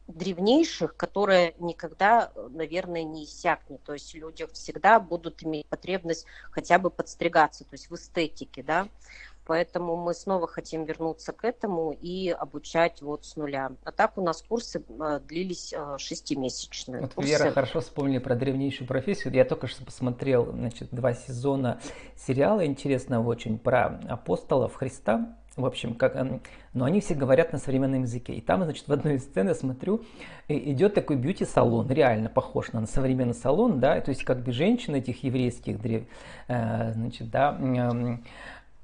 древнейших, 0.09 0.97
которая 0.97 1.55
никогда, 1.61 2.33
наверное, 2.51 3.05
не 3.05 3.27
иссякнет. 3.27 3.83
То 3.85 3.93
есть 3.93 4.13
люди 4.15 4.47
всегда 4.53 4.99
будут 4.99 5.45
иметь 5.45 5.67
потребность 5.67 6.27
хотя 6.51 6.81
бы 6.81 6.91
подстригаться, 6.91 7.63
то 7.63 7.75
есть 7.75 7.89
в 7.89 7.95
эстетике, 7.95 8.65
да. 8.65 8.89
Поэтому 9.47 9.97
мы 9.97 10.15
снова 10.15 10.47
хотим 10.47 10.85
вернуться 10.85 11.33
к 11.33 11.45
этому 11.45 11.93
и 11.93 12.31
обучать 12.31 13.03
вот 13.03 13.27
с 13.27 13.37
нуля. 13.37 13.73
А 13.85 13.93
так 13.93 14.17
у 14.17 14.23
нас 14.23 14.43
курсы 14.43 14.83
э, 14.89 15.21
длились 15.29 15.75
э, 15.77 15.97
шестимесячные. 15.99 17.03
Вот 17.03 17.15
курсы. 17.15 17.31
Вера 17.31 17.51
хорошо 17.51 17.81
вспомнили 17.81 18.19
про 18.19 18.37
древнейшую 18.37 18.89
профессию. 18.89 19.35
Я 19.35 19.45
только 19.45 19.67
что 19.67 19.85
посмотрел 19.85 20.51
значит, 20.53 20.89
два 20.93 21.13
сезона 21.13 21.79
сериала 22.17 22.65
интересного 22.65 23.29
очень 23.29 23.59
про 23.59 24.01
апостолов 24.09 24.75
Христа. 24.77 25.37
В 25.57 25.67
общем, 25.67 25.95
как, 25.95 26.17
эм, 26.17 26.43
но 26.73 26.85
они 26.85 27.01
все 27.01 27.15
говорят 27.15 27.53
на 27.53 27.59
современном 27.59 28.03
языке. 28.03 28.33
И 28.33 28.41
там, 28.41 28.65
значит, 28.65 28.89
в 28.89 28.93
одной 28.93 29.17
из 29.17 29.25
сцен 29.25 29.55
смотрю, 29.55 30.03
идет 30.49 30.95
такой 30.95 31.17
бьюти-салон, 31.17 31.89
реально 31.91 32.29
похож 32.29 32.73
на 32.73 32.85
современный 32.87 33.35
салон, 33.35 33.79
да, 33.79 34.01
то 34.01 34.09
есть 34.09 34.25
как 34.25 34.43
бы 34.43 34.51
женщины 34.51 34.97
этих 34.97 35.23
еврейских, 35.23 35.81
древ, 35.81 36.05
э, 36.49 36.93
значит, 36.95 37.31
да, 37.31 37.57
эм, 37.61 38.25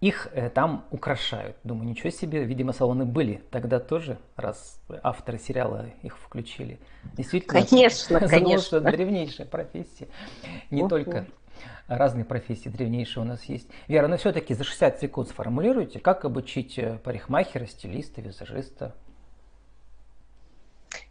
их 0.01 0.29
э, 0.33 0.49
там 0.49 0.87
украшают. 0.91 1.57
Думаю, 1.63 1.89
ничего 1.89 2.11
себе, 2.11 2.45
видимо, 2.45 2.73
салоны 2.73 3.05
были 3.05 3.43
тогда 3.51 3.79
тоже, 3.79 4.19
раз 4.37 4.81
авторы 5.03 5.39
сериала 5.39 5.87
их 6.03 6.19
включили. 6.19 6.81
Действительно, 7.17 7.61
конечно, 7.61 8.21
конечно. 8.29 8.65
что 8.65 8.81
древнейшая 8.81 9.47
профессия. 9.47 10.09
Не 10.71 10.89
только 10.89 11.27
разные 11.87 12.25
профессии 12.25 12.69
древнейшие 12.69 13.23
у 13.23 13.27
нас 13.27 13.45
есть. 13.45 13.69
Вера, 13.89 14.07
но 14.07 14.15
ну 14.15 14.17
все-таки 14.17 14.55
за 14.55 14.65
60 14.65 15.01
секунд 15.01 15.29
сформулируйте, 15.29 15.99
как 15.99 16.25
обучить 16.25 16.79
э, 16.79 16.99
парикмахера, 17.03 17.67
стилиста, 17.67 18.23
визажиста, 18.23 18.95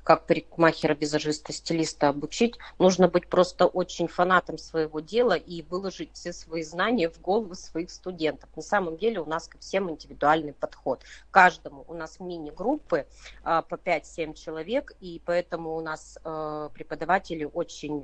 как 0.10 0.26
парикмахера, 0.26 0.96
визажиста, 0.96 1.54
стилиста 1.54 2.10
обучить. 2.10 2.58
Нужно 2.80 3.08
быть 3.08 3.28
просто 3.28 3.68
очень 3.68 4.08
фанатом 4.08 4.58
своего 4.58 5.02
дела 5.02 5.34
и 5.34 5.62
выложить 5.62 6.10
все 6.14 6.34
свои 6.34 6.64
знания 6.64 7.12
в 7.12 7.22
голову 7.22 7.54
своих 7.54 7.92
студентов. 7.92 8.50
На 8.56 8.64
самом 8.64 8.98
деле 8.98 9.20
у 9.20 9.26
нас 9.26 9.48
ко 9.48 9.60
всем 9.60 9.88
индивидуальный 9.88 10.54
подход. 10.54 11.04
Каждому 11.30 11.86
у 11.88 11.94
нас 11.94 12.20
мини-группы 12.20 13.06
а, 13.44 13.62
по 13.62 13.76
5-7 13.76 14.34
человек, 14.34 14.94
и 15.00 15.22
поэтому 15.24 15.76
у 15.76 15.82
нас 15.82 16.18
а, 16.24 16.70
преподаватели 16.70 17.44
очень 17.44 18.04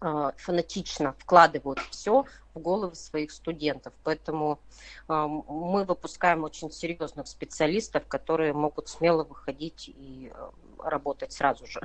а, 0.00 0.30
фанатично 0.36 1.14
вкладывают 1.18 1.80
все 1.90 2.24
в 2.54 2.60
головы 2.60 2.94
своих 2.94 3.32
студентов. 3.32 3.92
Поэтому 4.04 4.60
а, 5.08 5.26
мы 5.26 5.82
выпускаем 5.82 6.44
очень 6.44 6.70
серьезных 6.70 7.26
специалистов, 7.26 8.06
которые 8.06 8.52
могут 8.52 8.88
смело 8.88 9.24
выходить 9.24 9.88
и 9.88 10.32
работать 10.84 11.32
сразу 11.32 11.66
же. 11.66 11.80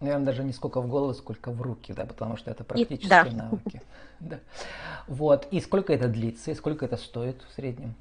Наверное, 0.00 0.26
даже 0.26 0.44
не 0.44 0.52
сколько 0.52 0.80
в 0.80 0.88
голову, 0.88 1.14
сколько 1.14 1.50
в 1.50 1.62
руки, 1.62 1.92
да, 1.92 2.04
потому 2.04 2.36
что 2.36 2.50
это 2.50 2.64
практические 2.64 3.06
и, 3.06 3.08
да. 3.08 3.24
навыки. 3.24 3.82
Да. 4.18 4.40
Вот. 5.08 5.46
И 5.50 5.60
сколько 5.60 5.92
это 5.92 6.08
длится, 6.08 6.50
и 6.50 6.54
сколько 6.54 6.86
это 6.86 6.96
стоит 6.96 7.42
в 7.42 7.52
среднем? 7.52 7.94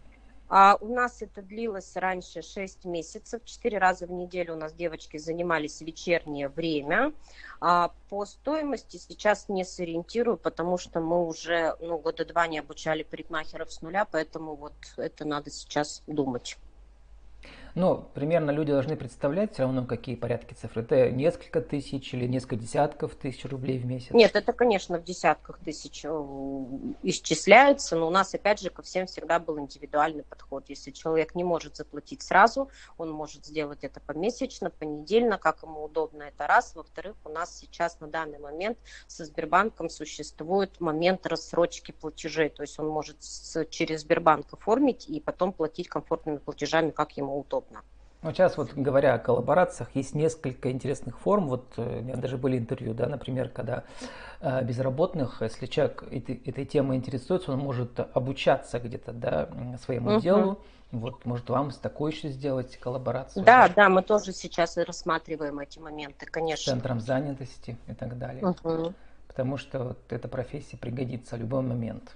А 0.48 0.78
у 0.80 0.88
нас 0.94 1.22
это 1.22 1.42
длилось 1.42 1.96
раньше 1.96 2.42
6 2.42 2.86
месяцев, 2.86 3.42
4 3.44 3.78
раза 3.78 4.06
в 4.06 4.12
неделю 4.12 4.54
у 4.54 4.58
нас 4.58 4.74
девочки 4.74 5.18
занимались 5.18 5.82
вечернее 5.82 6.50
время. 6.50 7.14
А 7.60 7.92
по 8.10 8.26
стоимости 8.26 8.98
сейчас 8.98 9.50
не 9.50 9.66
сориентирую, 9.66 10.38
потому 10.38 10.78
что 10.78 11.02
мы 11.02 11.26
уже 11.26 11.76
ну, 11.82 11.98
года 11.98 12.26
два 12.26 12.48
не 12.48 12.60
обучали 12.60 13.04
парикмахеров 13.04 13.74
с 13.74 13.82
нуля, 13.82 14.06
поэтому 14.06 14.56
вот 14.56 14.74
это 14.98 15.26
надо 15.26 15.50
сейчас 15.50 16.04
думать. 16.06 16.58
Но 17.76 18.10
примерно 18.14 18.52
люди 18.52 18.72
должны 18.72 18.96
представлять 18.96 19.54
все 19.54 19.64
равно, 19.64 19.86
какие 19.86 20.16
порядки 20.16 20.54
цифр. 20.54 20.80
Это 20.80 21.12
несколько 21.12 21.60
тысяч 21.60 22.14
или 22.14 22.26
несколько 22.26 22.56
десятков 22.56 23.16
тысяч 23.16 23.44
рублей 23.44 23.80
в 23.80 23.86
месяц? 23.86 24.12
Нет, 24.12 24.34
это, 24.34 24.54
конечно, 24.54 24.98
в 24.98 25.04
десятках 25.04 25.60
тысяч 25.60 26.06
э, 26.06 26.10
исчисляются, 27.04 27.98
но 27.98 28.08
у 28.08 28.10
нас, 28.10 28.34
опять 28.34 28.62
же, 28.62 28.70
ко 28.70 28.82
всем 28.82 29.08
всегда 29.08 29.40
был 29.40 29.60
индивидуальный 29.60 30.24
подход. 30.24 30.64
Если 30.70 30.92
человек 30.92 31.36
не 31.36 31.44
может 31.44 31.76
заплатить 31.76 32.22
сразу, 32.22 32.70
он 32.98 33.12
может 33.12 33.46
сделать 33.46 33.84
это 33.84 34.00
помесячно, 34.00 34.70
понедельно, 34.70 35.38
как 35.38 35.62
ему 35.62 35.84
удобно, 35.84 36.24
это 36.24 36.48
раз. 36.48 36.76
Во-вторых, 36.76 37.18
у 37.26 37.30
нас 37.30 37.58
сейчас 37.58 38.00
на 38.00 38.08
данный 38.08 38.40
момент 38.40 38.78
со 39.08 39.26
Сбербанком 39.26 39.90
существует 39.90 40.80
момент 40.80 41.26
рассрочки 41.28 41.92
платежей, 41.92 42.48
то 42.48 42.62
есть 42.62 42.80
он 42.80 42.88
может 42.88 43.18
через 43.70 44.02
Сбербанк 44.02 44.54
оформить 44.54 45.10
и 45.10 45.20
потом 45.20 45.52
платить 45.52 45.90
комфортными 45.90 46.38
платежами, 46.38 46.92
как 46.92 47.12
ему 47.18 47.38
удобно 47.38 47.65
удобно. 47.70 47.84
Ну, 48.22 48.32
сейчас 48.32 48.58
вот 48.58 48.74
говоря 48.74 49.14
о 49.14 49.20
коллаборациях, 49.20 49.90
есть 49.94 50.16
несколько 50.16 50.72
интересных 50.72 51.20
форм. 51.20 51.48
Вот 51.48 51.74
э, 51.78 52.00
у 52.00 52.02
меня 52.02 52.16
даже 52.16 52.38
были 52.38 52.58
интервью, 52.58 52.94
да, 52.94 53.08
например, 53.08 53.50
когда 53.50 53.84
э, 54.42 54.64
безработных, 54.64 55.42
если 55.42 55.68
человек 55.68 56.04
этой, 56.10 56.42
этой 56.44 56.66
темой 56.66 56.98
интересуется, 56.98 57.52
он 57.52 57.60
может 57.60 58.00
обучаться 58.00 58.80
где-то, 58.80 59.14
да, 59.14 59.50
своему 59.84 60.14
угу. 60.14 60.22
делу. 60.22 60.60
Вот, 60.92 61.26
может, 61.26 61.50
вам 61.50 61.72
с 61.72 61.78
такой 61.78 62.14
еще 62.14 62.30
сделать 62.30 62.78
коллаборацию? 62.78 63.44
Да, 63.44 63.68
да, 63.68 63.90
мы 63.90 64.02
тоже 64.02 64.32
сейчас 64.32 64.78
рассматриваем 64.78 65.60
эти 65.60 65.78
моменты, 65.78 66.26
конечно. 66.26 66.64
С 66.64 66.66
центром 66.66 67.00
занятости 67.02 67.78
и 67.88 67.94
так 67.94 68.18
далее. 68.18 68.44
Угу. 68.44 68.94
Потому 69.28 69.58
что 69.58 69.80
вот 69.84 70.00
эта 70.10 70.28
профессия 70.28 70.78
пригодится 70.78 71.36
в 71.36 71.40
любой 71.40 71.62
момент. 71.62 72.16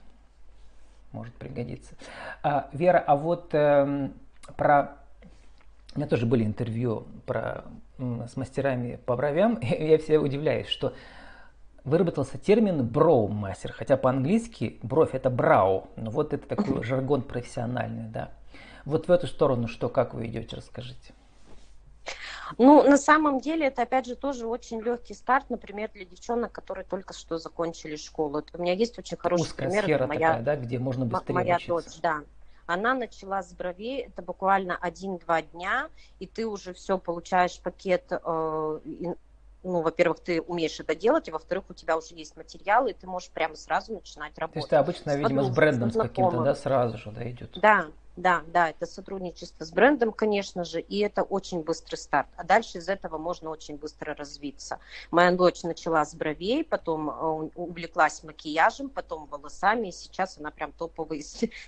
Может 1.11 1.33
пригодиться. 1.35 1.93
А, 2.41 2.69
Вера, 2.71 3.03
а 3.05 3.15
вот 3.15 3.53
э, 3.53 4.09
про 4.55 4.98
у 5.95 5.97
меня 5.99 6.07
тоже 6.07 6.25
были 6.25 6.43
интервью 6.43 7.07
про, 7.25 7.65
с 7.97 8.35
мастерами 8.37 8.99
по 9.05 9.15
бровям, 9.15 9.55
и 9.61 9.87
я 9.87 9.97
все 9.97 10.17
удивляюсь, 10.19 10.67
что 10.67 10.93
выработался 11.83 12.37
термин 12.37 12.85
броу-мастер, 12.85 13.71
хотя 13.71 13.97
по-английски 13.97 14.79
бровь 14.83 15.15
это 15.15 15.29
брау, 15.29 15.87
но 15.95 16.11
вот 16.11 16.33
это 16.33 16.47
такой 16.47 16.83
жаргон 16.83 17.21
профессиональный, 17.21 18.07
да. 18.09 18.31
Вот 18.85 19.07
в 19.07 19.11
эту 19.11 19.27
сторону 19.27 19.67
что, 19.67 19.89
как 19.89 20.13
вы 20.13 20.27
идете, 20.27 20.55
расскажите. 20.55 21.13
Ну, 22.57 22.83
на 22.83 22.97
самом 22.97 23.39
деле, 23.39 23.67
это, 23.67 23.83
опять 23.83 24.07
же, 24.07 24.15
тоже 24.15 24.47
очень 24.47 24.81
легкий 24.81 25.13
старт, 25.13 25.49
например, 25.49 25.91
для 25.93 26.05
девчонок, 26.05 26.51
которые 26.51 26.83
только 26.85 27.13
что 27.13 27.37
закончили 27.37 27.95
школу. 27.95 28.43
У 28.53 28.61
меня 28.61 28.73
есть 28.73 28.97
очень 28.97 29.17
хороший 29.17 29.43
Узкая 29.43 29.67
пример. 29.67 29.83
сфера 29.83 30.07
моя, 30.07 30.19
такая, 30.19 30.41
да, 30.43 30.55
где 30.55 30.79
можно 30.79 31.05
быстрее 31.05 31.35
Моя 31.35 31.55
учиться. 31.57 31.73
дочь, 31.73 32.01
да. 32.01 32.21
Она 32.69 32.93
начала 32.93 33.41
с 33.41 33.51
бровей, 33.51 34.03
это 34.03 34.21
буквально 34.21 34.77
один-два 34.79 35.41
дня, 35.41 35.89
и 36.19 36.27
ты 36.27 36.45
уже 36.45 36.75
все 36.75 36.99
получаешь 36.99 37.59
пакет 37.59 38.03
э, 38.11 38.79
ну, 39.63 39.81
во-первых, 39.81 40.19
ты 40.19 40.39
умеешь 40.39 40.79
это 40.79 40.93
делать, 40.93 41.27
и 41.27 41.31
во-вторых, 41.31 41.63
у 41.69 41.73
тебя 41.73 41.97
уже 41.97 42.13
есть 42.13 42.37
материалы, 42.37 42.91
и 42.91 42.93
ты 42.93 43.07
можешь 43.07 43.31
прямо 43.31 43.55
сразу 43.55 43.93
начинать 43.93 44.37
работать. 44.37 44.53
То 44.53 44.59
есть 44.59 44.69
ты 44.69 44.75
обычно, 44.75 45.17
видимо, 45.17 45.43
с 45.45 45.49
брендом 45.49 45.89
с 45.89 45.97
каким-то, 45.97 46.43
да, 46.43 46.53
сразу 46.53 46.99
же, 46.99 47.09
да, 47.09 47.29
идет? 47.29 47.57
Да, 47.59 47.87
да, 48.19 48.43
да, 48.47 48.69
это 48.69 48.85
сотрудничество 48.85 49.63
с 49.63 49.71
брендом, 49.71 50.11
конечно 50.11 50.65
же, 50.65 50.81
и 50.81 50.99
это 50.99 51.23
очень 51.23 51.61
быстрый 51.61 51.95
старт. 51.95 52.27
А 52.35 52.43
дальше 52.43 52.79
из 52.79 52.89
этого 52.89 53.17
можно 53.17 53.49
очень 53.49 53.77
быстро 53.77 54.13
развиться. 54.13 54.79
Моя 55.09 55.31
дочь 55.31 55.63
начала 55.63 56.03
с 56.03 56.13
бровей, 56.13 56.65
потом 56.65 57.09
э, 57.09 57.49
увлеклась 57.55 58.21
макияжем, 58.23 58.89
потом 58.89 59.25
волосами, 59.27 59.87
и 59.87 59.91
сейчас 59.93 60.37
она 60.37 60.51
прям 60.51 60.73
топовый 60.73 61.21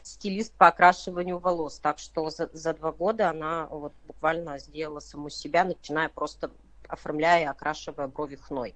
стилист 0.03 0.53
по 0.53 0.67
окрашиванию 0.67 1.39
волос. 1.39 1.79
Так 1.79 1.99
что 1.99 2.29
за, 2.29 2.49
за 2.51 2.73
два 2.73 2.91
года 2.91 3.29
она 3.29 3.67
вот 3.67 3.93
буквально 4.05 4.59
сделала 4.59 4.99
саму 4.99 5.29
себя, 5.29 5.63
начиная 5.63 6.09
просто 6.09 6.51
оформляя 6.89 7.43
и 7.43 7.45
окрашивая 7.45 8.07
брови 8.07 8.35
хной. 8.35 8.75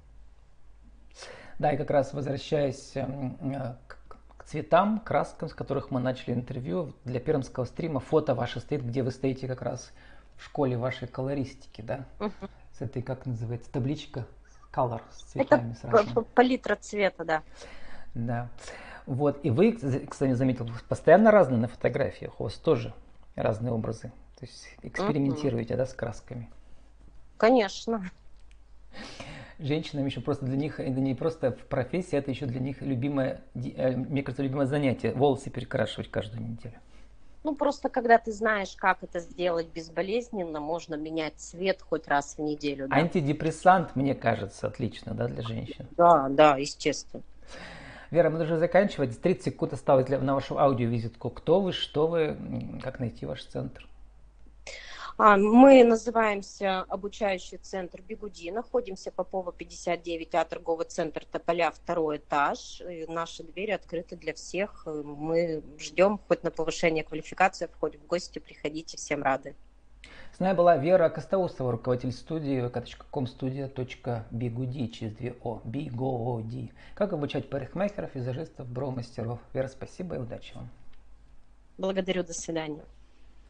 Да, 1.60 1.74
и 1.74 1.78
как 1.78 1.90
раз 1.90 2.14
возвращаясь 2.14 2.92
э, 2.96 3.06
к 3.88 3.95
цветам, 4.46 5.00
краскам, 5.00 5.50
с 5.50 5.54
которых 5.54 5.92
мы 5.92 6.00
начали 6.00 6.34
интервью, 6.34 6.94
для 7.04 7.20
пермского 7.20 7.66
стрима 7.66 8.00
фото 8.00 8.36
ваше 8.36 8.60
стоит, 8.60 8.86
где 8.86 9.04
вы 9.04 9.12
стоите 9.12 9.48
как 9.48 9.62
раз 9.62 9.92
в 10.38 10.46
школе 10.46 10.78
вашей 10.78 11.08
колористики, 11.08 11.82
да? 11.82 12.06
Угу. 12.20 12.50
С 12.78 12.82
этой, 12.82 13.02
как 13.02 13.26
называется, 13.26 13.72
табличка 13.72 14.26
color 14.74 15.02
с 15.12 15.24
цветами 15.24 15.72
Это 15.72 15.80
сразу. 15.80 16.22
палитра 16.34 16.76
цвета, 16.76 17.24
да. 17.24 17.44
Да. 18.14 18.50
Вот, 19.06 19.40
и 19.44 19.50
вы, 19.50 19.74
кстати, 19.74 20.34
заметил, 20.34 20.70
постоянно 20.90 21.32
разные 21.32 21.60
на 21.60 21.68
фотографиях, 21.68 22.40
у 22.40 22.46
вас 22.46 22.56
тоже 22.56 22.94
разные 23.36 23.72
образы. 23.72 24.12
То 24.40 24.46
есть 24.46 24.68
экспериментируете, 24.82 25.76
да, 25.76 25.86
с 25.86 25.94
красками. 25.94 26.50
Конечно. 27.38 28.04
Женщинам 29.60 30.06
еще 30.06 30.20
просто 30.22 30.46
для 30.46 30.58
них, 30.58 30.80
это 30.80 31.00
не 31.00 31.16
просто 31.16 31.52
в 31.52 31.66
профессии, 31.68 32.18
это 32.18 32.30
еще 32.30 32.46
для 32.46 32.60
них 32.60 32.82
любимое, 32.82 33.42
э, 33.56 33.96
мне 33.96 34.22
кажется, 34.22 34.44
любимое 34.44 34.66
занятие, 34.66 35.14
волосы 35.14 35.50
перекрашивать 35.50 36.12
каждую 36.12 36.44
неделю. 36.44 36.76
Ну, 37.46 37.56
просто 37.56 37.90
когда 37.90 38.18
ты 38.18 38.32
знаешь, 38.32 38.76
как 38.76 39.04
это 39.04 39.20
сделать 39.20 39.68
безболезненно, 39.68 40.60
можно 40.60 40.96
менять 40.96 41.36
цвет 41.36 41.82
хоть 41.82 42.08
раз 42.08 42.38
в 42.38 42.42
неделю. 42.42 42.88
Да? 42.88 42.96
Антидепрессант, 42.96 43.96
мне 43.96 44.16
кажется, 44.16 44.68
отлично, 44.68 45.14
да, 45.14 45.28
для 45.28 45.44
женщин? 45.44 45.88
Да, 45.96 46.28
да, 46.28 46.58
естественно. 46.58 47.22
Вера, 48.10 48.30
мы 48.30 48.40
должны 48.40 48.58
заканчивать. 48.58 49.22
30 49.22 49.44
секунд 49.44 49.74
осталось 49.74 50.06
для, 50.06 50.20
на 50.20 50.34
вашу 50.34 50.58
аудиовизитку. 50.58 51.30
Кто 51.30 51.62
вы, 51.62 51.72
что 51.72 52.08
вы, 52.08 52.36
как 52.82 53.00
найти 53.00 53.26
ваш 53.26 53.44
центр? 53.46 53.88
А, 55.18 55.38
мы 55.38 55.86
называемся 55.86 56.82
обучающий 56.82 57.58
центр 57.58 58.02
Бигуди, 58.02 58.52
находимся 58.52 59.12
Попова 59.12 59.54
59, 59.54 60.36
а 60.36 60.44
торговый 60.44 60.88
центр 60.88 61.24
Тополя, 61.26 61.72
второй 61.72 62.18
этаж. 62.18 62.82
И 62.82 63.06
наши 63.08 63.44
двери 63.44 63.72
открыты 63.72 64.18
для 64.18 64.34
всех. 64.34 64.86
Мы 64.86 65.64
ждем 65.80 66.20
хоть 66.28 66.44
на 66.44 66.52
повышение 66.52 67.06
квалификации, 67.06 67.70
хоть 67.80 67.96
в 67.96 68.06
гости 68.06 68.40
приходите, 68.40 68.98
всем 68.98 69.24
рады. 69.24 69.56
С 70.36 70.40
нами 70.40 70.58
была 70.58 70.76
Вера 70.76 71.08
Костаусова, 71.08 71.72
руководитель 71.72 72.12
студии 72.12 72.68
vk.comstudio.bigudi 72.68 74.88
через 74.90 75.14
две 75.14 75.34
О, 75.42 75.62
Бигоди. 75.64 76.74
Как 76.94 77.14
обучать 77.14 77.50
парикмахеров, 77.50 78.14
визажистов, 78.16 78.68
броу-мастеров. 78.68 79.40
Вера, 79.54 79.70
спасибо 79.70 80.16
и 80.16 80.20
удачи 80.20 80.54
вам. 80.56 80.70
Благодарю, 81.78 82.26
до 82.26 82.34
свидания. 82.34 82.84